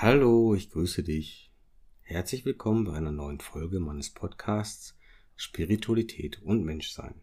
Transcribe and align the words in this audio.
Hallo, 0.00 0.54
ich 0.54 0.70
grüße 0.70 1.02
dich. 1.02 1.50
Herzlich 2.02 2.44
willkommen 2.44 2.84
bei 2.84 2.92
einer 2.92 3.10
neuen 3.10 3.40
Folge 3.40 3.80
meines 3.80 4.10
Podcasts 4.10 4.96
Spiritualität 5.34 6.40
und 6.40 6.64
Menschsein. 6.64 7.16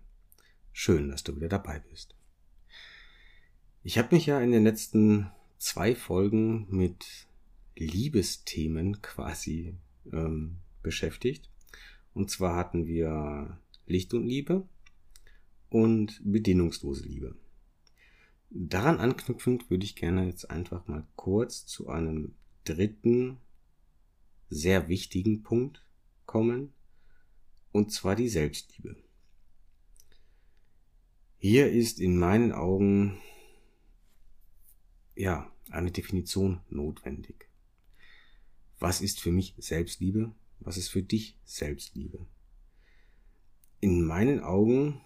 Schön, 0.74 1.08
dass 1.08 1.24
du 1.24 1.38
wieder 1.38 1.48
dabei 1.48 1.80
bist. 1.80 2.18
Ich 3.82 3.98
habe 3.98 4.14
mich 4.14 4.26
ja 4.26 4.42
in 4.42 4.52
den 4.52 4.66
letzten 4.66 5.32
zwei 5.58 5.96
Folgen 5.96 6.68
mit 6.70 7.06
Liebesthemen 7.78 9.02
quasi 9.02 9.78
ähm, 10.12 10.58
beschäftigt. 10.84 11.50
Und 12.14 12.30
zwar 12.30 12.58
hatten 12.58 12.88
wir 12.88 13.58
Licht 13.86 14.14
und 14.14 14.28
Liebe 14.28 14.68
und 15.70 16.20
bedingungslose 16.26 17.06
Liebe. 17.06 17.38
Daran 18.50 19.00
anknüpfend 19.00 19.70
würde 19.70 19.86
ich 19.86 19.96
gerne 19.96 20.28
jetzt 20.28 20.52
einfach 20.52 20.90
mal 20.90 21.08
kurz 21.16 21.66
zu 21.66 21.88
einem 21.88 22.36
dritten 22.66 23.38
sehr 24.50 24.88
wichtigen 24.90 25.44
Punkt 25.44 25.86
kommen, 26.26 26.74
und 27.72 27.92
zwar 27.92 28.16
die 28.16 28.30
Selbstliebe. 28.30 28.96
Hier 31.38 31.72
ist 31.72 32.00
in 32.00 32.18
meinen 32.18 32.52
Augen 32.52 33.20
ja 35.16 35.52
eine 35.70 35.92
Definition 35.92 36.62
notwendig. 36.70 37.50
Was 38.80 39.02
ist 39.02 39.20
für 39.20 39.32
mich 39.32 39.56
Selbstliebe? 39.58 40.34
Was 40.60 40.78
ist 40.78 40.90
für 40.90 41.04
dich 41.04 41.38
Selbstliebe? 41.46 42.26
In 43.80 44.04
meinen 44.04 44.40
Augen, 44.40 45.02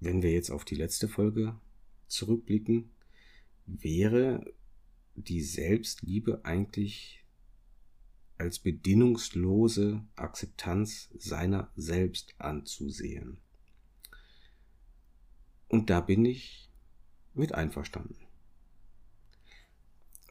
wenn 0.00 0.22
wir 0.22 0.32
jetzt 0.32 0.50
auf 0.50 0.64
die 0.64 0.74
letzte 0.74 1.08
Folge 1.08 1.58
zurückblicken, 2.06 2.90
wäre 3.66 4.52
die 5.16 5.42
Selbstliebe 5.42 6.44
eigentlich 6.44 7.24
als 8.38 8.58
bedingungslose 8.58 10.04
Akzeptanz 10.14 11.08
seiner 11.16 11.70
selbst 11.74 12.34
anzusehen. 12.38 13.38
Und 15.68 15.90
da 15.90 16.00
bin 16.00 16.24
ich 16.24 16.70
mit 17.34 17.54
einverstanden. 17.54 18.16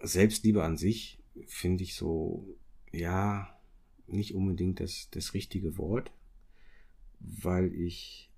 Selbstliebe 0.01 0.63
an 0.63 0.77
sich 0.77 1.23
finde 1.47 1.83
ich 1.83 1.95
so, 1.95 2.57
ja, 2.91 3.59
nicht 4.07 4.35
unbedingt 4.35 4.79
das, 4.79 5.09
das 5.09 5.33
richtige 5.33 5.77
Wort, 5.77 6.11
weil 7.19 7.73
ich 7.73 8.31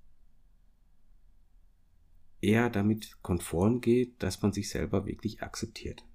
eher 2.42 2.70
damit 2.70 3.22
konform 3.22 3.82
geht, 3.82 4.22
dass 4.24 4.42
man 4.42 4.54
sich 4.54 4.70
selber 4.70 5.06
wirklich 5.06 5.42
akzeptiert. 5.42 6.07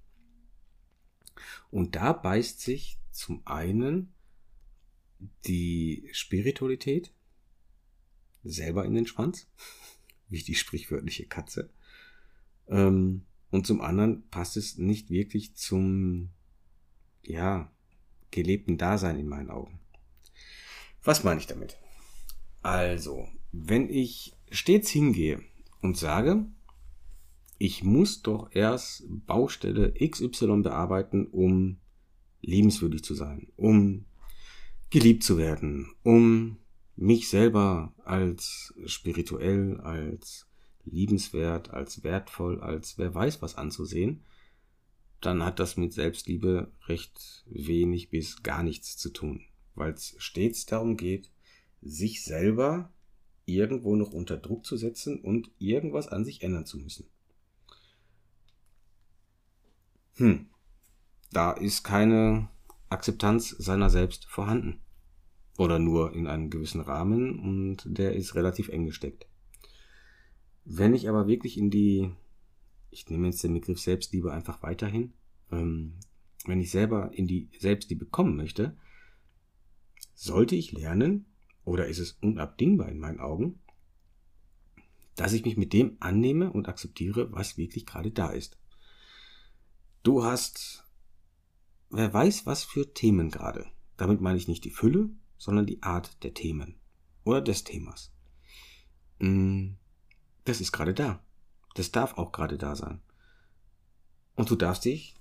Und 1.71 1.97
da 1.97 2.13
beißt 2.13 2.61
sich 2.61 2.99
zum 3.11 3.43
einen 3.47 4.13
die 5.45 6.09
Spiritualität 6.13 7.13
selber 8.45 8.85
in 8.85 8.95
den 8.95 9.07
Schwanz, 9.07 9.47
wie 10.29 10.43
die 10.43 10.55
sprichwörtliche 10.55 11.27
Katze. 11.27 11.71
Ähm, 12.69 13.25
und 13.51 13.67
zum 13.67 13.81
anderen 13.81 14.29
passt 14.31 14.57
es 14.57 14.79
nicht 14.79 15.11
wirklich 15.11 15.55
zum, 15.55 16.31
ja, 17.23 17.71
gelebten 18.31 18.79
Dasein 18.79 19.19
in 19.19 19.29
meinen 19.29 19.51
Augen. 19.51 19.79
Was 21.05 21.23
meine 21.23 21.41
ich 21.41 21.47
damit? 21.47 21.77
Also, 22.63 23.29
wenn 23.51 23.91
ich 23.91 24.33
stets 24.51 24.89
hingehe 24.89 25.43
und 25.83 25.99
sage, 25.99 26.47
ich 27.63 27.85
muss 27.85 28.23
doch 28.23 28.51
erst 28.53 29.05
Baustelle 29.09 29.95
XY 29.95 30.63
bearbeiten, 30.63 31.29
um 31.29 31.79
liebenswürdig 32.41 33.05
zu 33.05 33.15
sein, 33.15 33.53
um 33.55 34.05
geliebt 34.91 35.23
zu 35.23 35.39
werden, 35.39 35.95
um 36.03 36.57
mich 36.97 37.29
selber 37.29 37.95
als 38.05 38.75
spirituell, 38.87 39.81
als 39.81 40.49
liebenswert, 40.85 41.71
als 41.71 42.03
wertvoll, 42.03 42.61
als 42.61 42.99
wer 42.99 43.15
weiß 43.15 43.43
was 43.43 43.55
anzusehen, 43.55 44.25
dann 45.21 45.45
hat 45.45 45.61
das 45.61 45.77
mit 45.77 45.93
Selbstliebe 45.93 46.73
recht 46.89 47.45
wenig 47.47 48.11
bis 48.11 48.43
gar 48.43 48.65
nichts 48.65 48.97
zu 48.97 49.11
tun, 49.11 49.41
weil 49.77 49.93
es 49.93 50.17
stets 50.19 50.67
darum 50.67 50.97
geht, 50.97 51.31
sich 51.81 52.25
selber 52.25 52.93
irgendwo 53.45 53.95
noch 53.95 54.11
unter 54.11 54.37
Druck 54.37 54.67
zu 54.67 54.77
setzen 54.77 55.21
und 55.21 55.49
irgendwas 55.61 56.09
an 56.09 56.25
sich 56.25 56.43
ändern 56.43 56.67
zu 56.67 56.79
müssen. 56.79 57.12
Hm, 60.17 60.47
da 61.33 61.53
ist 61.53 61.83
keine 61.85 62.49
Akzeptanz 62.89 63.51
seiner 63.51 63.91
selbst 63.91 64.27
vorhanden. 64.27 64.81
Oder 65.59 65.79
nur 65.79 66.15
in 66.15 66.27
einem 66.27 66.51
gewissen 66.51 66.81
Rahmen 66.81 67.39
und 67.39 67.83
der 67.85 68.15
ist 68.15 68.35
relativ 68.35 68.69
eng 68.69 68.87
gesteckt. 68.87 69.27
Wenn 70.65 70.95
ich 70.95 71.09
aber 71.09 71.27
wirklich 71.27 71.59
in 71.59 71.71
die, 71.71 72.11
ich 72.91 73.09
nehme 73.09 73.27
jetzt 73.27 73.43
den 73.43 73.55
Begriff 73.55 73.81
Selbstliebe 73.81 74.33
einfach 74.33 74.63
weiterhin, 74.63 75.13
ähm, 75.51 75.95
wenn 76.47 76.61
ich 76.61 76.71
selber 76.71 77.13
in 77.13 77.27
die 77.27 77.49
Selbstliebe 77.59 78.07
kommen 78.07 78.37
möchte, 78.37 78.77
sollte 80.15 80.57
ich 80.57 80.73
lernen, 80.73 81.27
oder 81.65 81.87
ist 81.87 81.99
es 81.99 82.13
unabdingbar 82.13 82.89
in 82.89 82.99
meinen 82.99 83.21
Augen, 83.21 83.61
dass 85.17 85.33
ich 85.33 85.45
mich 85.45 85.57
mit 85.57 85.73
dem 85.73 85.97
annehme 86.01 86.53
und 86.53 86.69
akzeptiere, 86.69 87.33
was 87.33 87.59
wirklich 87.59 87.87
gerade 87.87 88.11
da 88.11 88.31
ist. 88.31 88.59
Du 90.03 90.25
hast, 90.25 90.85
wer 91.91 92.13
weiß, 92.13 92.45
was 92.45 92.65
für 92.65 92.93
Themen 92.93 93.31
gerade. 93.31 93.67
Damit 93.97 94.21
meine 94.21 94.37
ich 94.37 94.49
nicht 94.49 94.65
die 94.65 94.71
Fülle, 94.71 95.11
sondern 95.39 95.65
die 95.65 95.81
Art 95.83 96.25
der 96.25 96.35
Themen 96.35 96.81
oder 97.25 97.41
des 97.41 97.63
Themas. 97.63 98.13
Mm, 99.21 99.75
das 100.45 100.61
ist 100.61 100.73
gerade 100.73 100.93
da. 100.93 101.25
Das 101.75 101.93
darf 101.93 102.19
auch 102.19 102.33
gerade 102.33 102.59
da 102.59 102.75
sein. 102.75 103.01
Und 104.35 104.51
du 104.51 104.57
darfst 104.57 104.85
dich 104.85 105.15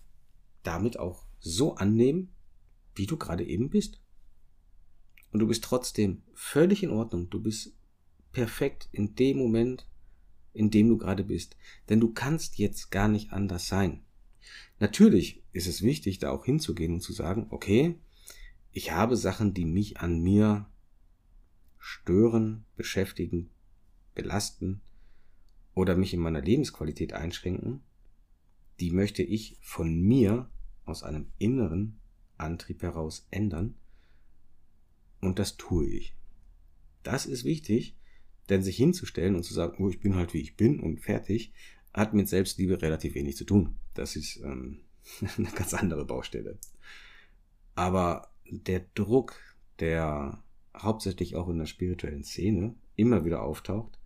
damit 0.63 0.97
auch 0.97 1.25
so 1.39 1.75
annehmen, 1.75 2.33
wie 2.95 3.05
du 3.05 3.17
gerade 3.17 3.45
eben 3.45 3.69
bist. 3.69 4.01
Und 5.31 5.41
du 5.41 5.47
bist 5.47 5.63
trotzdem 5.63 6.23
völlig 6.33 6.81
in 6.81 6.89
Ordnung. 6.89 7.29
Du 7.29 7.39
bist 7.39 7.75
perfekt 8.31 8.89
in 8.91 9.13
dem 9.13 9.37
Moment, 9.37 9.87
in 10.53 10.71
dem 10.71 10.89
du 10.89 10.97
gerade 10.97 11.23
bist. 11.23 11.55
Denn 11.89 11.99
du 11.99 12.13
kannst 12.13 12.57
jetzt 12.57 12.89
gar 12.89 13.07
nicht 13.07 13.31
anders 13.31 13.67
sein. 13.67 14.03
Natürlich 14.79 15.43
ist 15.51 15.67
es 15.67 15.81
wichtig, 15.81 16.19
da 16.19 16.31
auch 16.31 16.45
hinzugehen 16.45 16.93
und 16.93 17.01
zu 17.01 17.13
sagen, 17.13 17.47
okay, 17.49 17.99
ich 18.71 18.91
habe 18.91 19.17
Sachen, 19.17 19.53
die 19.53 19.65
mich 19.65 19.99
an 19.99 20.21
mir 20.21 20.69
stören, 21.77 22.65
beschäftigen, 22.75 23.49
belasten 24.15 24.81
oder 25.73 25.95
mich 25.95 26.13
in 26.13 26.19
meiner 26.19 26.41
Lebensqualität 26.41 27.13
einschränken, 27.13 27.81
die 28.79 28.91
möchte 28.91 29.23
ich 29.23 29.57
von 29.61 29.99
mir 29.99 30.49
aus 30.85 31.03
einem 31.03 31.27
inneren 31.37 31.99
Antrieb 32.37 32.81
heraus 32.81 33.27
ändern. 33.29 33.75
Und 35.21 35.37
das 35.37 35.57
tue 35.57 35.87
ich. 35.87 36.15
Das 37.03 37.25
ist 37.25 37.43
wichtig, 37.43 37.95
denn 38.49 38.63
sich 38.63 38.77
hinzustellen 38.77 39.35
und 39.35 39.43
zu 39.43 39.53
sagen, 39.53 39.83
oh, 39.83 39.89
ich 39.89 39.99
bin 39.99 40.15
halt 40.15 40.33
wie 40.33 40.41
ich 40.41 40.55
bin 40.55 40.79
und 40.79 40.99
fertig, 40.99 41.53
hat 41.93 42.13
mit 42.13 42.29
Selbstliebe 42.29 42.81
relativ 42.81 43.15
wenig 43.15 43.37
zu 43.37 43.45
tun. 43.45 43.77
Das 43.93 44.15
ist 44.15 44.37
ähm, 44.37 44.81
eine 45.37 45.49
ganz 45.51 45.73
andere 45.73 46.05
Baustelle. 46.05 46.57
Aber 47.75 48.31
der 48.45 48.85
Druck, 48.95 49.35
der 49.79 50.43
hauptsächlich 50.75 51.35
auch 51.35 51.49
in 51.49 51.57
der 51.57 51.65
spirituellen 51.65 52.23
Szene 52.23 52.75
immer 52.95 53.25
wieder 53.25 53.41
auftaucht, 53.43 53.99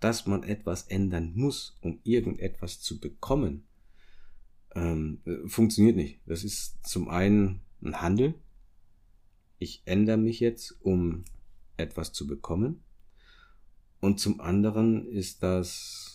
dass 0.00 0.26
man 0.26 0.42
etwas 0.42 0.82
ändern 0.88 1.32
muss, 1.34 1.78
um 1.80 2.00
irgendetwas 2.04 2.80
zu 2.80 3.00
bekommen, 3.00 3.66
ähm, 4.74 5.20
funktioniert 5.46 5.96
nicht. 5.96 6.20
Das 6.26 6.44
ist 6.44 6.86
zum 6.86 7.08
einen 7.08 7.60
ein 7.82 8.00
Handel. 8.00 8.34
Ich 9.58 9.82
ändere 9.86 10.18
mich 10.18 10.40
jetzt, 10.40 10.76
um 10.82 11.24
etwas 11.76 12.12
zu 12.12 12.26
bekommen. 12.26 12.82
Und 14.00 14.20
zum 14.20 14.40
anderen 14.40 15.06
ist 15.06 15.42
das 15.42 16.13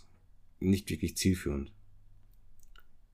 nicht 0.59 0.89
wirklich 0.89 1.17
zielführend. 1.17 1.71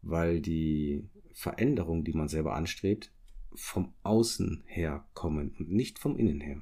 Weil 0.01 0.42
die 0.42 1.07
Veränderungen, 1.33 2.03
die 2.03 2.13
man 2.13 2.27
selber 2.27 2.56
anstrebt, 2.56 3.12
vom 3.53 3.94
Außen 4.03 4.63
her 4.65 5.07
kommen 5.13 5.56
und 5.57 5.71
nicht 5.71 6.00
vom 6.00 6.18
Innen 6.18 6.42
her. 6.42 6.62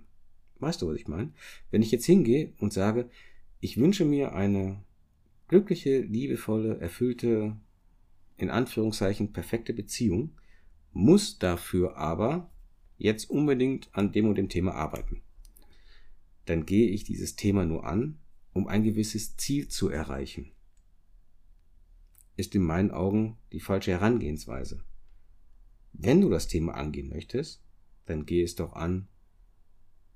Weißt 0.60 0.82
du, 0.82 0.88
was 0.88 0.96
ich 0.96 1.08
meine? 1.08 1.34
Wenn 1.72 1.82
ich 1.82 1.92
jetzt 1.92 2.06
hingehe 2.06 2.54
und 2.60 2.74
sage, 2.74 3.10
ich 3.60 3.78
wünsche 3.78 4.06
mir 4.06 4.34
eine 4.34 4.84
glückliche, 5.48 6.02
liebevolle, 6.02 6.80
erfüllte, 6.80 7.58
in 8.38 8.50
Anführungszeichen 8.50 9.34
perfekte 9.34 9.74
Beziehung, 9.74 10.40
muss 10.92 11.40
dafür 11.40 11.98
aber 11.98 12.52
jetzt 12.98 13.30
unbedingt 13.30 13.90
an 13.94 14.12
dem 14.12 14.28
und 14.28 14.38
dem 14.38 14.50
Thema 14.50 14.74
arbeiten. 14.74 15.22
Dann 16.46 16.66
gehe 16.66 16.90
ich 16.90 17.04
dieses 17.04 17.36
Thema 17.36 17.66
nur 17.66 17.86
an, 17.86 18.20
um 18.54 18.68
ein 18.68 18.84
gewisses 18.84 19.36
Ziel 19.38 19.68
zu 19.68 19.90
erreichen 19.90 20.53
ist 22.36 22.56
in 22.56 22.64
meinen 22.64 22.92
Augen 22.92 23.38
die 23.52 23.60
falsche 23.60 23.92
Herangehensweise. 23.92 24.84
wenn 25.96 26.22
du 26.22 26.30
das 26.30 26.48
Thema 26.48 26.74
angehen 26.74 27.10
möchtest, 27.10 27.62
dann 28.06 28.26
geh 28.26 28.42
es 28.42 28.56
doch 28.56 28.74
an 28.74 29.08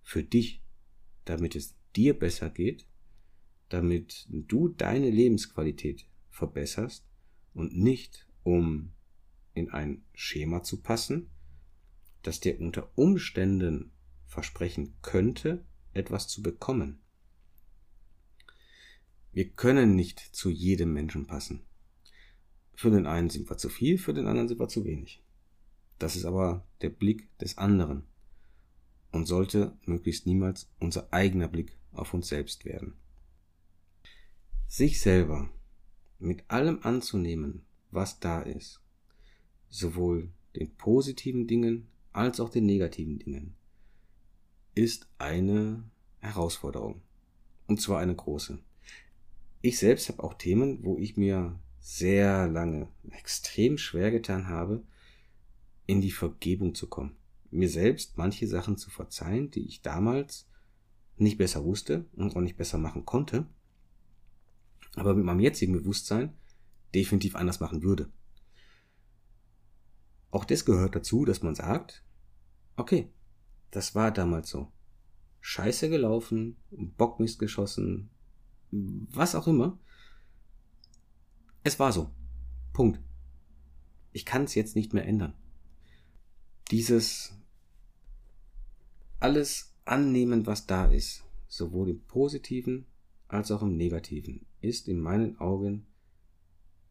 für 0.01 0.23
dich, 0.23 0.63
damit 1.25 1.55
es 1.55 1.75
dir 1.95 2.17
besser 2.17 2.49
geht, 2.49 2.87
damit 3.69 4.25
du 4.29 4.69
deine 4.69 5.09
Lebensqualität 5.09 6.07
verbesserst 6.29 7.05
und 7.53 7.77
nicht 7.77 8.27
um 8.43 8.93
in 9.53 9.69
ein 9.69 10.03
Schema 10.13 10.63
zu 10.63 10.81
passen, 10.81 11.29
das 12.23 12.39
dir 12.39 12.59
unter 12.59 12.97
Umständen 12.97 13.91
versprechen 14.25 14.95
könnte, 15.01 15.65
etwas 15.93 16.27
zu 16.27 16.41
bekommen. 16.41 16.99
Wir 19.31 19.49
können 19.49 19.95
nicht 19.95 20.19
zu 20.19 20.49
jedem 20.49 20.93
Menschen 20.93 21.27
passen. 21.27 21.66
Für 22.77 22.91
den 22.91 23.07
einen 23.07 23.31
sind 23.31 23.49
wir 23.49 23.57
zu 23.57 23.69
viel, 23.69 23.97
für 23.97 24.13
den 24.13 24.27
anderen 24.27 24.47
sind 24.47 24.59
wir 24.59 24.67
zu 24.67 24.85
wenig. 24.85 25.23
Das 25.97 26.15
ist 26.15 26.25
aber 26.25 26.63
der 26.81 26.91
Blick 26.91 27.35
des 27.39 27.57
anderen 27.57 28.03
und 29.11 29.25
sollte 29.25 29.75
möglichst 29.85 30.27
niemals 30.27 30.69
unser 30.79 31.11
eigener 31.11 31.47
Blick 31.47 31.75
auf 31.91 32.13
uns 32.13 32.27
selbst 32.27 32.65
werden. 32.65 32.93
Sich 34.67 35.01
selber 35.01 35.49
mit 36.19 36.51
allem 36.51 36.77
anzunehmen, 36.83 37.65
was 37.89 38.19
da 38.19 38.41
ist, 38.41 38.79
sowohl 39.69 40.29
den 40.55 40.75
positiven 40.75 41.47
Dingen 41.47 41.87
als 42.13 42.39
auch 42.39 42.49
den 42.49 42.67
negativen 42.67 43.17
Dingen, 43.17 43.55
ist 44.75 45.07
eine 45.17 45.83
Herausforderung. 46.19 47.01
Und 47.65 47.81
zwar 47.81 48.01
eine 48.01 48.15
große. 48.15 48.59
Ich 49.63 49.79
selbst 49.79 50.09
habe 50.09 50.21
auch 50.21 50.35
Themen, 50.35 50.83
wo 50.83 50.99
ich 50.99 51.17
mir 51.17 51.59
sehr 51.87 52.49
lange 52.49 52.89
extrem 53.11 53.77
schwer 53.77 54.11
getan 54.11 54.49
habe, 54.49 54.83
in 55.85 56.01
die 56.01 56.11
Vergebung 56.11 56.75
zu 56.75 56.87
kommen. 56.87 57.15
Mir 57.49 57.69
selbst 57.69 58.17
manche 58.17 58.45
Sachen 58.45 58.77
zu 58.77 58.89
verzeihen, 58.89 59.51
die 59.51 59.65
ich 59.65 59.81
damals 59.83 60.49
nicht 61.15 61.37
besser 61.37 61.63
wusste 61.63 62.05
und 62.17 62.35
auch 62.35 62.41
nicht 62.41 62.57
besser 62.57 62.77
machen 62.77 63.05
konnte, 63.05 63.47
aber 64.95 65.15
mit 65.15 65.23
meinem 65.23 65.39
jetzigen 65.39 65.71
Bewusstsein 65.71 66.33
definitiv 66.93 67.37
anders 67.37 67.61
machen 67.61 67.81
würde. 67.81 68.11
Auch 70.29 70.43
das 70.43 70.65
gehört 70.65 70.93
dazu, 70.93 71.23
dass 71.23 71.41
man 71.41 71.55
sagt, 71.55 72.03
okay, 72.75 73.09
das 73.71 73.95
war 73.95 74.11
damals 74.11 74.49
so. 74.49 74.69
Scheiße 75.39 75.89
gelaufen, 75.89 76.57
Bockmist 76.69 77.39
geschossen, 77.39 78.09
was 78.71 79.35
auch 79.35 79.47
immer. 79.47 79.79
Es 81.67 81.79
war 81.79 81.91
so. 81.91 82.09
Punkt. 82.71 83.01
Ich 84.13 84.23
kann 84.25 84.45
es 84.45 84.55
jetzt 84.55 84.77
nicht 84.77 84.93
mehr 84.93 85.05
ändern. 85.05 85.33
Dieses 86.71 87.33
alles 89.19 89.75
annehmen, 89.83 90.45
was 90.45 90.65
da 90.65 90.85
ist, 90.85 91.25
sowohl 91.49 91.89
im 91.89 91.99
positiven 92.03 92.85
als 93.27 93.51
auch 93.51 93.63
im 93.63 93.75
negativen, 93.75 94.45
ist 94.61 94.87
in 94.87 95.01
meinen 95.01 95.39
Augen 95.39 95.85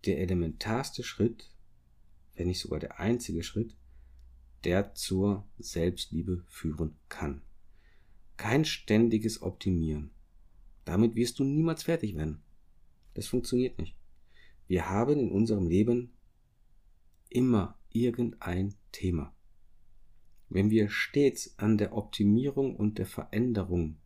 der 0.05 0.21
elementarste 0.21 1.03
Schritt, 1.03 1.49
wenn 2.35 2.49
nicht 2.49 2.61
sogar 2.61 2.79
der 2.79 3.01
einzige 3.01 3.43
Schritt, 3.43 3.79
der 4.65 4.95
zur 4.95 5.49
Selbstliebe 5.59 6.45
führen 6.49 6.99
kann. 7.09 7.41
Kein 8.37 8.67
ständiges 8.67 9.41
Optimieren. 9.41 10.11
Damit 10.85 11.15
wirst 11.15 11.39
du 11.39 11.45
niemals 11.45 11.85
fertig 11.85 12.15
werden. 12.15 12.43
Das 13.15 13.27
funktioniert 13.27 13.79
nicht. 13.79 13.97
Wir 14.69 14.91
haben 14.91 15.19
in 15.19 15.31
unserem 15.31 15.69
Leben 15.69 16.13
immer 17.29 17.79
irgendein 17.91 18.75
Thema. 18.93 19.35
Wenn 20.49 20.71
wir 20.71 20.91
stets 20.91 21.59
an 21.59 21.79
der 21.79 21.97
Optimierung 21.97 22.77
und 22.77 22.99
der 22.99 23.07
Veränderung 23.07 23.97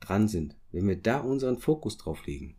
dran 0.00 0.28
sind, 0.28 0.56
wenn 0.72 0.88
wir 0.88 1.00
da 1.00 1.20
unseren 1.20 1.58
Fokus 1.58 1.96
drauf 1.96 2.26
legen, 2.26 2.56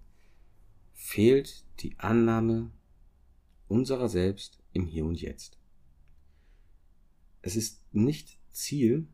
fehlt 0.94 1.66
die 1.80 1.98
Annahme 2.00 2.72
unserer 3.68 4.10
selbst 4.10 4.60
im 4.74 4.86
Hier 4.86 5.06
und 5.06 5.22
Jetzt. 5.22 5.60
Es 7.42 7.56
ist 7.56 7.84
nicht 7.94 8.40
Ziel, 8.52 9.08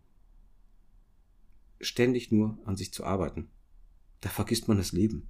ständig 1.80 2.32
nur 2.32 2.58
an 2.66 2.76
sich 2.76 2.94
zu 2.94 3.04
arbeiten. 3.04 3.50
Da 4.22 4.30
vergisst 4.30 4.68
man 4.68 4.78
das 4.78 4.94
Leben. 4.94 5.28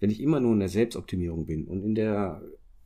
Wenn 0.00 0.10
ich 0.10 0.20
immer 0.20 0.40
nur 0.40 0.52
in 0.52 0.60
der 0.60 0.68
Selbstoptimierung 0.68 1.46
bin 1.46 1.66
und 1.66 1.82
in 1.82 1.94
der 1.94 2.42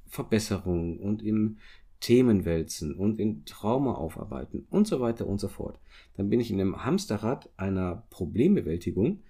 Verbesserung 0.06 0.98
und 0.98 1.22
im 1.22 1.58
Themenwälzen 2.00 2.94
und 2.94 3.18
in 3.18 3.44
Trauma 3.44 3.94
aufarbeiten 3.94 4.66
und 4.70 4.86
so 4.86 5.00
weiter 5.00 5.26
und 5.26 5.38
so 5.38 5.48
fort, 5.48 5.78
dann 6.16 6.30
bin 6.30 6.40
ich 6.40 6.50
in 6.50 6.60
einem 6.60 6.84
Hamsterrad 6.84 7.50
einer 7.56 8.06
Problembewältigung, 8.10 9.22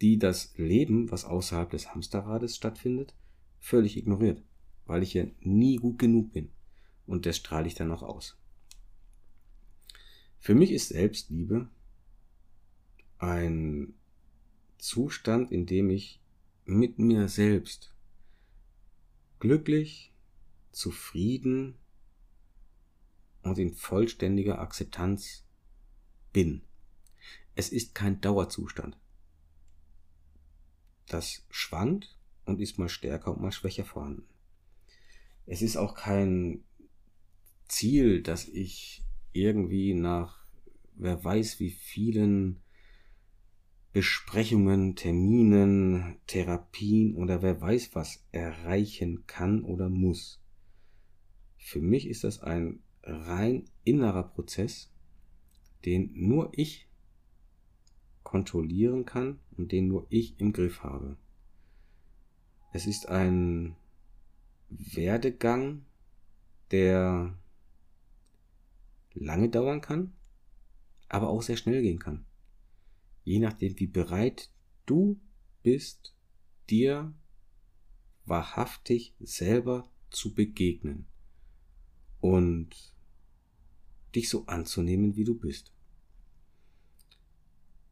die 0.00 0.18
das 0.18 0.56
Leben, 0.56 1.10
was 1.10 1.24
außerhalb 1.24 1.70
des 1.70 1.94
Hamsterrades 1.94 2.56
stattfindet, 2.56 3.14
völlig 3.58 3.96
ignoriert, 3.96 4.42
weil 4.86 5.02
ich 5.02 5.14
ja 5.14 5.26
nie 5.40 5.76
gut 5.76 5.98
genug 5.98 6.32
bin. 6.32 6.50
Und 7.06 7.26
das 7.26 7.36
strahle 7.36 7.66
ich 7.66 7.74
dann 7.74 7.92
auch 7.92 8.02
aus. 8.02 8.38
Für 10.38 10.54
mich 10.54 10.70
ist 10.70 10.88
Selbstliebe 10.88 11.68
ein 13.18 13.94
Zustand, 14.78 15.50
in 15.50 15.66
dem 15.66 15.90
ich 15.90 16.20
mit 16.66 16.98
mir 16.98 17.28
selbst 17.28 17.94
glücklich, 19.38 20.12
zufrieden 20.72 21.78
und 23.42 23.58
in 23.58 23.72
vollständiger 23.72 24.58
Akzeptanz 24.58 25.44
bin. 26.32 26.62
Es 27.54 27.70
ist 27.70 27.94
kein 27.94 28.20
Dauerzustand. 28.20 28.98
Das 31.06 31.46
schwankt 31.48 32.18
und 32.44 32.60
ist 32.60 32.78
mal 32.78 32.88
stärker 32.88 33.30
und 33.30 33.40
mal 33.40 33.52
schwächer 33.52 33.84
vorhanden. 33.84 34.26
Es 35.46 35.62
ist 35.62 35.76
auch 35.76 35.94
kein 35.94 36.64
Ziel, 37.68 38.22
dass 38.22 38.48
ich 38.48 39.04
irgendwie 39.32 39.94
nach 39.94 40.44
wer 40.96 41.22
weiß 41.22 41.60
wie 41.60 41.70
vielen 41.70 42.60
Besprechungen, 43.96 44.94
Terminen, 44.94 46.18
Therapien 46.26 47.14
oder 47.14 47.40
wer 47.40 47.62
weiß 47.62 47.94
was 47.94 48.22
erreichen 48.30 49.26
kann 49.26 49.64
oder 49.64 49.88
muss. 49.88 50.38
Für 51.56 51.80
mich 51.80 52.06
ist 52.06 52.22
das 52.22 52.42
ein 52.42 52.80
rein 53.02 53.64
innerer 53.84 54.24
Prozess, 54.24 54.92
den 55.86 56.10
nur 56.12 56.50
ich 56.52 56.90
kontrollieren 58.22 59.06
kann 59.06 59.38
und 59.56 59.72
den 59.72 59.88
nur 59.88 60.06
ich 60.10 60.38
im 60.40 60.52
Griff 60.52 60.82
habe. 60.82 61.16
Es 62.74 62.86
ist 62.86 63.08
ein 63.08 63.76
Werdegang, 64.68 65.86
der 66.70 67.34
lange 69.14 69.48
dauern 69.48 69.80
kann, 69.80 70.12
aber 71.08 71.30
auch 71.30 71.40
sehr 71.40 71.56
schnell 71.56 71.80
gehen 71.80 71.98
kann. 71.98 72.26
Je 73.26 73.40
nachdem, 73.40 73.76
wie 73.80 73.88
bereit 73.88 74.52
du 74.86 75.18
bist, 75.64 76.14
dir 76.70 77.12
wahrhaftig 78.24 79.16
selber 79.18 79.90
zu 80.10 80.32
begegnen 80.32 81.08
und 82.20 82.94
dich 84.14 84.28
so 84.28 84.46
anzunehmen, 84.46 85.16
wie 85.16 85.24
du 85.24 85.34
bist. 85.34 85.72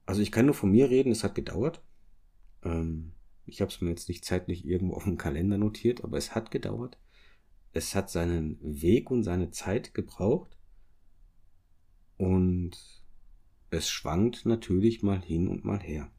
Also 0.06 0.22
ich 0.22 0.30
kann 0.30 0.46
nur 0.46 0.54
von 0.54 0.70
mir 0.70 0.88
reden, 0.88 1.10
es 1.10 1.24
hat 1.24 1.34
gedauert. 1.34 1.82
Ähm, 2.62 3.10
ich 3.44 3.60
habe 3.60 3.72
es 3.72 3.80
mir 3.80 3.90
jetzt 3.90 4.08
nicht 4.08 4.24
zeitlich 4.24 4.64
irgendwo 4.64 4.94
auf 4.94 5.02
dem 5.02 5.18
Kalender 5.18 5.58
notiert, 5.58 6.04
aber 6.04 6.16
es 6.16 6.36
hat 6.36 6.52
gedauert. 6.52 6.96
Es 7.72 7.96
hat 7.96 8.08
seinen 8.08 8.56
Weg 8.62 9.10
und 9.10 9.24
seine 9.24 9.50
Zeit 9.50 9.94
gebraucht. 9.94 10.56
Und 12.18 13.03
es 13.74 13.88
schwankt 13.90 14.46
natürlich 14.46 15.02
mal 15.02 15.20
hin 15.20 15.48
und 15.48 15.64
mal 15.64 15.80
her. 15.80 16.10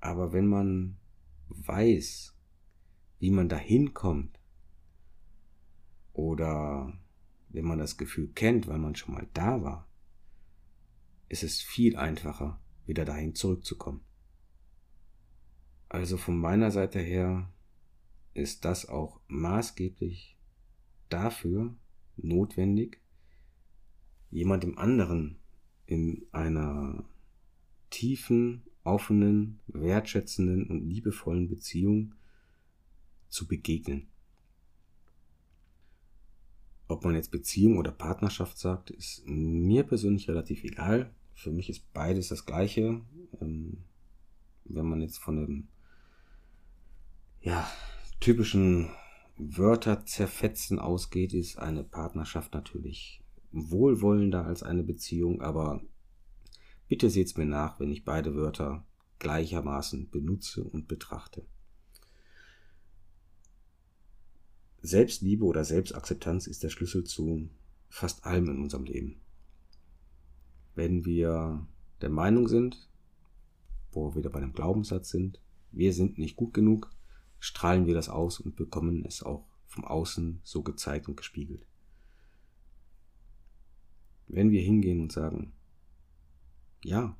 Aber 0.00 0.32
wenn 0.32 0.46
man 0.46 0.96
weiß, 1.48 2.36
wie 3.18 3.30
man 3.30 3.48
da 3.48 3.56
hinkommt, 3.56 4.38
oder 6.14 6.96
wenn 7.48 7.64
man 7.64 7.78
das 7.78 7.98
Gefühl 7.98 8.28
kennt, 8.28 8.66
weil 8.66 8.78
man 8.78 8.94
schon 8.94 9.14
mal 9.14 9.26
da 9.34 9.62
war, 9.62 9.88
ist 11.28 11.42
es 11.42 11.60
viel 11.60 11.96
einfacher, 11.96 12.60
wieder 12.86 13.04
dahin 13.04 13.34
zurückzukommen. 13.34 14.02
Also 15.88 16.16
von 16.16 16.38
meiner 16.38 16.70
Seite 16.70 17.00
her 17.00 17.52
ist 18.32 18.64
das 18.64 18.88
auch 18.88 19.20
maßgeblich 19.26 20.38
dafür 21.08 21.76
notwendig, 22.16 23.03
jemandem 24.34 24.76
anderen 24.78 25.36
in 25.86 26.26
einer 26.32 27.04
tiefen, 27.90 28.64
offenen, 28.82 29.60
wertschätzenden 29.68 30.66
und 30.66 30.84
liebevollen 30.84 31.48
Beziehung 31.48 32.14
zu 33.28 33.46
begegnen. 33.46 34.08
Ob 36.88 37.04
man 37.04 37.14
jetzt 37.14 37.30
Beziehung 37.30 37.78
oder 37.78 37.92
Partnerschaft 37.92 38.58
sagt, 38.58 38.90
ist 38.90 39.26
mir 39.26 39.84
persönlich 39.84 40.28
relativ 40.28 40.64
egal. 40.64 41.14
Für 41.32 41.52
mich 41.52 41.70
ist 41.70 41.92
beides 41.92 42.28
das 42.28 42.44
Gleiche. 42.44 43.00
Ähm, 43.40 43.84
wenn 44.64 44.86
man 44.86 45.00
jetzt 45.00 45.18
von 45.18 45.38
einem 45.38 45.68
ja, 47.40 47.66
typischen 48.18 48.90
Wörter 49.36 50.04
zerfetzen 50.06 50.80
ausgeht, 50.80 51.34
ist 51.34 51.56
eine 51.56 51.84
Partnerschaft 51.84 52.52
natürlich 52.52 53.23
wohlwollender 53.54 54.44
als 54.44 54.62
eine 54.62 54.82
Beziehung, 54.82 55.40
aber 55.40 55.80
bitte 56.88 57.08
seht's 57.10 57.36
mir 57.36 57.46
nach, 57.46 57.80
wenn 57.80 57.92
ich 57.92 58.04
beide 58.04 58.34
Wörter 58.34 58.84
gleichermaßen 59.18 60.10
benutze 60.10 60.64
und 60.64 60.88
betrachte. 60.88 61.46
Selbstliebe 64.82 65.44
oder 65.44 65.64
Selbstakzeptanz 65.64 66.46
ist 66.46 66.62
der 66.62 66.68
Schlüssel 66.68 67.04
zu 67.04 67.48
fast 67.88 68.26
allem 68.26 68.50
in 68.50 68.60
unserem 68.60 68.84
Leben. 68.84 69.20
Wenn 70.74 71.04
wir 71.04 71.66
der 72.02 72.10
Meinung 72.10 72.48
sind, 72.48 72.90
wo 73.92 74.10
wir 74.10 74.16
wieder 74.16 74.30
bei 74.30 74.40
einem 74.40 74.52
Glaubenssatz 74.52 75.08
sind, 75.08 75.40
wir 75.70 75.92
sind 75.92 76.18
nicht 76.18 76.36
gut 76.36 76.52
genug, 76.52 76.90
strahlen 77.38 77.86
wir 77.86 77.94
das 77.94 78.08
aus 78.08 78.40
und 78.40 78.56
bekommen 78.56 79.04
es 79.06 79.22
auch 79.22 79.46
vom 79.66 79.84
Außen 79.84 80.40
so 80.42 80.62
gezeigt 80.62 81.08
und 81.08 81.16
gespiegelt. 81.16 81.66
Wenn 84.26 84.50
wir 84.50 84.62
hingehen 84.62 85.00
und 85.00 85.12
sagen, 85.12 85.52
ja, 86.82 87.16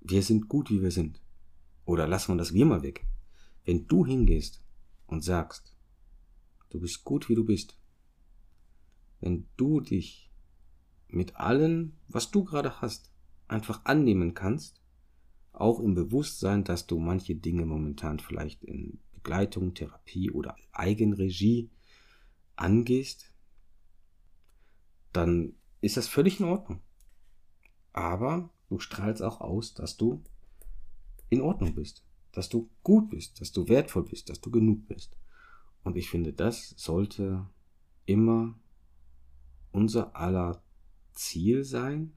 wir 0.00 0.22
sind 0.22 0.48
gut, 0.48 0.70
wie 0.70 0.82
wir 0.82 0.90
sind, 0.90 1.20
oder 1.84 2.06
lassen 2.06 2.32
wir 2.32 2.38
das 2.38 2.52
wir 2.52 2.66
mal 2.66 2.82
weg. 2.82 3.06
Wenn 3.64 3.86
du 3.86 4.04
hingehst 4.04 4.62
und 5.06 5.22
sagst, 5.22 5.76
du 6.70 6.80
bist 6.80 7.04
gut, 7.04 7.28
wie 7.28 7.34
du 7.34 7.44
bist, 7.44 7.78
wenn 9.20 9.46
du 9.56 9.80
dich 9.80 10.30
mit 11.08 11.36
allem, 11.36 11.92
was 12.08 12.30
du 12.30 12.44
gerade 12.44 12.80
hast, 12.80 13.12
einfach 13.46 13.84
annehmen 13.84 14.34
kannst, 14.34 14.82
auch 15.52 15.80
im 15.80 15.94
Bewusstsein, 15.94 16.64
dass 16.64 16.86
du 16.86 16.98
manche 16.98 17.36
Dinge 17.36 17.66
momentan 17.66 18.18
vielleicht 18.18 18.64
in 18.64 18.98
Begleitung, 19.12 19.74
Therapie 19.74 20.30
oder 20.30 20.56
Eigenregie 20.72 21.70
angehst, 22.56 23.31
dann 25.12 25.54
ist 25.80 25.96
das 25.96 26.08
völlig 26.08 26.40
in 26.40 26.46
Ordnung. 26.46 26.80
Aber 27.92 28.50
du 28.68 28.78
strahlst 28.78 29.22
auch 29.22 29.40
aus, 29.40 29.74
dass 29.74 29.96
du 29.96 30.22
in 31.28 31.40
Ordnung 31.40 31.74
bist 31.74 32.04
dass 32.32 32.48
du 32.48 32.70
gut 32.82 33.10
bist, 33.10 33.40
dass 33.40 33.52
du 33.52 33.68
wertvoll 33.68 34.04
bist, 34.04 34.28
dass 34.30 34.40
du 34.40 34.50
genug 34.50 34.88
bist. 34.88 35.16
Und 35.84 35.96
ich 35.96 36.08
finde, 36.10 36.32
das 36.32 36.70
sollte 36.76 37.48
immer 38.06 38.58
unser 39.70 40.16
aller 40.16 40.62
Ziel 41.12 41.62
sein, 41.62 42.14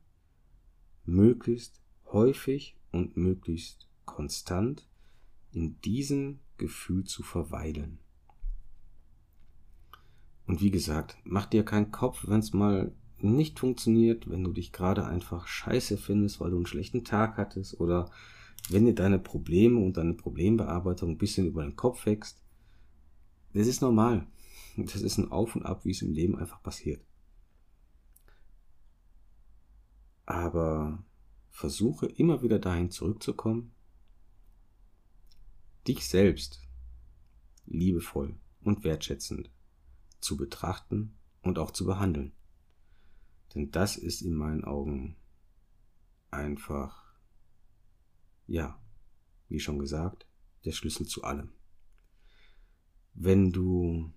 möglichst 1.04 1.82
häufig 2.12 2.78
und 2.92 3.18
möglichst 3.18 3.90
konstant 4.06 4.88
in 5.52 5.80
diesem 5.82 6.40
Gefühl 6.58 7.04
zu 7.04 7.22
verweilen. 7.22 8.00
Und 10.48 10.62
wie 10.62 10.72
gesagt, 10.72 11.18
mach 11.24 11.48
dir 11.48 11.66
keinen 11.66 11.92
Kopf, 11.92 12.26
wenn 12.28 12.40
es 12.40 12.54
mal 12.54 12.92
nicht 13.20 13.60
funktioniert, 13.60 14.30
wenn 14.30 14.44
du 14.44 14.52
dich 14.52 14.72
gerade 14.72 15.06
einfach 15.06 15.48
scheiße 15.48 15.98
findest, 15.98 16.40
weil 16.40 16.52
du 16.52 16.58
einen 16.58 16.66
schlechten 16.68 17.04
Tag 17.04 17.38
hattest 17.38 17.80
oder 17.80 18.12
wenn 18.70 18.86
dir 18.86 18.94
deine 18.94 19.20
Probleme 19.20 19.80
und 19.80 19.98
deine 19.98 20.14
Problembearbeitung 20.14 21.12
ein 21.12 21.18
bisschen 21.18 21.48
über 21.48 21.64
den 21.64 21.76
Kopf 21.76 22.06
wächst, 22.06 22.42
das 23.54 23.68
ist 23.68 23.82
normal. 23.82 24.28
Das 24.78 25.02
ist 25.02 25.18
ein 25.18 25.32
Auf 25.32 25.56
und 25.56 25.66
Ab, 25.66 25.86
wie 25.86 25.92
es 25.92 26.02
im 26.02 26.12
Leben 26.12 26.38
einfach 26.38 26.62
passiert. 26.62 27.02
Aber 30.26 31.04
versuche 31.50 32.08
immer 32.08 32.42
wieder 32.42 32.60
dahin 32.60 32.92
zurückzukommen, 32.92 33.72
dich 35.88 36.06
selbst 36.06 36.62
liebevoll 37.66 38.36
und 38.62 38.84
wertschätzend 38.84 39.50
zu 40.20 40.38
betrachten 40.38 41.18
und 41.42 41.60
auch 41.60 41.72
zu 41.72 41.86
behandeln. 41.86 42.34
Denn 43.54 43.72
das 43.72 43.98
ist 43.98 44.22
in 44.22 44.34
meinen 44.34 44.64
Augen 44.64 45.16
einfach 46.32 47.06
ja, 48.48 48.80
wie 49.50 49.60
schon 49.60 49.80
gesagt, 49.80 50.28
der 50.66 50.72
Schlüssel 50.72 51.06
zu 51.06 51.24
allem. 51.24 51.52
Wenn 53.14 53.52
du 53.52 54.12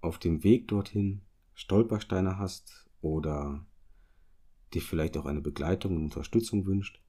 auf 0.00 0.18
dem 0.18 0.44
Weg 0.44 0.68
dorthin 0.68 1.22
Stolpersteine 1.54 2.38
hast 2.38 2.88
oder 3.00 3.66
dir 4.74 4.82
vielleicht 4.82 5.16
auch 5.16 5.26
eine 5.26 5.40
Begleitung 5.40 5.96
und 5.96 6.04
Unterstützung 6.04 6.66
wünscht, 6.66 7.00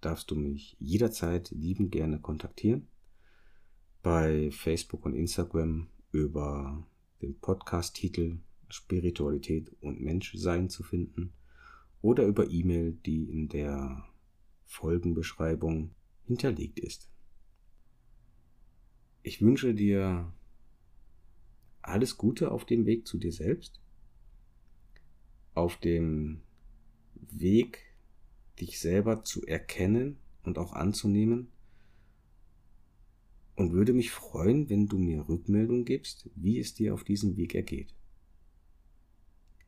darfst 0.00 0.30
du 0.30 0.34
mich 0.34 0.76
jederzeit 0.78 1.50
lieben 1.50 1.90
gerne 1.90 2.20
kontaktieren. 2.20 2.88
Bei 4.02 4.50
Facebook 4.50 5.06
und 5.06 5.14
Instagram 5.14 5.88
über 6.10 6.86
den 7.22 7.38
Podcast-Titel 7.38 8.40
Spiritualität 8.68 9.70
und 9.80 10.00
Menschsein 10.00 10.68
zu 10.68 10.82
finden 10.82 11.32
oder 12.00 12.24
über 12.24 12.50
E-Mail, 12.50 12.92
die 13.06 13.30
in 13.30 13.48
der 13.48 14.04
Folgenbeschreibung 14.66 15.94
hinterlegt 16.26 16.80
ist. 16.80 17.08
Ich 19.22 19.40
wünsche 19.40 19.74
dir 19.74 20.32
alles 21.80 22.16
Gute 22.16 22.50
auf 22.50 22.64
dem 22.64 22.86
Weg 22.86 23.06
zu 23.06 23.18
dir 23.18 23.32
selbst, 23.32 23.80
auf 25.54 25.76
dem 25.76 26.40
Weg, 27.14 27.84
dich 28.58 28.80
selber 28.80 29.22
zu 29.24 29.44
erkennen 29.46 30.18
und 30.42 30.58
auch 30.58 30.72
anzunehmen 30.72 31.52
und 33.56 33.72
würde 33.72 33.92
mich 33.92 34.10
freuen, 34.10 34.68
wenn 34.70 34.86
du 34.86 34.98
mir 34.98 35.28
Rückmeldung 35.28 35.84
gibst, 35.84 36.30
wie 36.34 36.58
es 36.58 36.74
dir 36.74 36.94
auf 36.94 37.04
diesem 37.04 37.36
Weg 37.36 37.54
ergeht. 37.54 37.94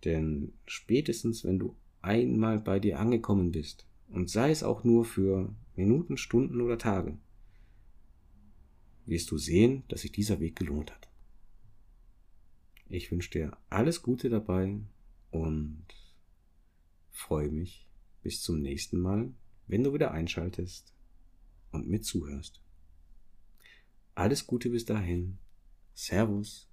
Denn 0.05 0.53
spätestens, 0.67 1.45
wenn 1.45 1.59
du 1.59 1.76
einmal 2.03 2.61
bei 2.61 2.79
dir 2.79 2.99
angekommen 2.99 3.50
bist 3.50 3.87
und 4.09 4.29
sei 4.29 4.50
es 4.50 4.62
auch 4.62 4.85
nur 4.85 5.05
für 5.05 5.55
Minuten, 5.76 6.17
Stunden 6.17 6.61
oder 6.61 6.79
Tage, 6.79 7.17
wirst 9.07 9.31
du 9.31 9.38
sehen, 9.38 9.85
dass 9.88 10.03
sich 10.03 10.12
dieser 10.12 10.41
Weg 10.41 10.57
gelohnt 10.57 10.93
hat. 10.93 11.09
Ich 12.88 13.11
wünsche 13.11 13.31
dir 13.31 13.57
alles 13.71 14.03
Gute 14.03 14.29
dabei 14.29 14.79
und 15.31 15.85
freue 17.11 17.50
mich 17.50 17.88
bis 18.23 18.43
zum 18.43 18.61
nächsten 18.61 19.00
Mal, 19.00 19.33
wenn 19.67 19.83
du 19.83 19.93
wieder 19.93 20.12
einschaltest 20.12 20.93
und 21.73 21.88
mit 21.88 22.05
zuhörst. 22.05 22.63
Alles 24.14 24.47
Gute 24.47 24.71
bis 24.71 24.85
dahin. 24.85 25.38
Servus. 25.94 26.68